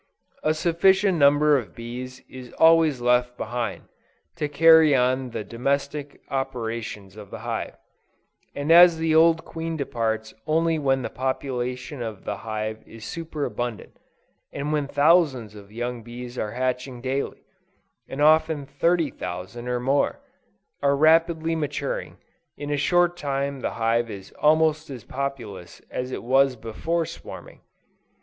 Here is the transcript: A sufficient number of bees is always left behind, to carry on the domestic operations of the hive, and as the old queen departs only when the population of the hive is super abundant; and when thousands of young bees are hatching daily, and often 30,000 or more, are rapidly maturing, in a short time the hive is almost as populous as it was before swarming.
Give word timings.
A 0.41 0.55
sufficient 0.55 1.19
number 1.19 1.59
of 1.59 1.75
bees 1.75 2.23
is 2.27 2.51
always 2.53 3.01
left 3.01 3.37
behind, 3.37 3.83
to 4.35 4.47
carry 4.49 4.95
on 4.95 5.29
the 5.29 5.43
domestic 5.43 6.19
operations 6.31 7.15
of 7.15 7.29
the 7.29 7.37
hive, 7.45 7.75
and 8.55 8.71
as 8.71 8.97
the 8.97 9.13
old 9.13 9.45
queen 9.45 9.77
departs 9.77 10.33
only 10.47 10.79
when 10.79 11.03
the 11.03 11.11
population 11.11 12.01
of 12.01 12.23
the 12.25 12.37
hive 12.37 12.81
is 12.87 13.05
super 13.05 13.45
abundant; 13.45 13.95
and 14.51 14.73
when 14.73 14.87
thousands 14.87 15.53
of 15.53 15.71
young 15.71 16.01
bees 16.01 16.35
are 16.35 16.53
hatching 16.53 16.99
daily, 16.99 17.43
and 18.09 18.23
often 18.23 18.65
30,000 18.65 19.67
or 19.67 19.79
more, 19.79 20.19
are 20.81 20.95
rapidly 20.97 21.55
maturing, 21.55 22.17
in 22.57 22.71
a 22.71 22.75
short 22.75 23.15
time 23.15 23.59
the 23.59 23.73
hive 23.73 24.09
is 24.09 24.31
almost 24.39 24.89
as 24.89 25.03
populous 25.03 25.79
as 25.91 26.11
it 26.11 26.23
was 26.23 26.55
before 26.55 27.05
swarming. 27.05 27.61